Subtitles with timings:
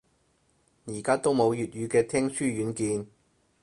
[0.85, 3.05] 而家都冇粵語嘅聽書軟件